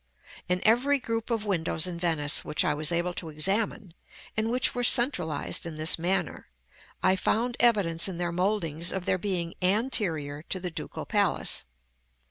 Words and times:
In 0.49 0.61
every 0.65 0.97
group 0.97 1.29
of 1.29 1.45
windows 1.45 1.85
in 1.85 1.99
Venice 1.99 2.43
which 2.43 2.65
I 2.65 2.73
was 2.73 2.91
able 2.91 3.13
to 3.13 3.29
examine, 3.29 3.93
and 4.35 4.49
which 4.49 4.73
were 4.73 4.83
centralized 4.83 5.63
in 5.63 5.77
this 5.77 5.99
manner, 5.99 6.47
I 7.03 7.15
found 7.15 7.55
evidence 7.59 8.07
in 8.07 8.17
their 8.17 8.31
mouldings 8.31 8.91
of 8.91 9.05
their 9.05 9.19
being 9.19 9.53
anterior 9.61 10.41
to 10.49 10.59
the 10.59 10.71
Ducal 10.71 11.05
Palace. 11.05 11.65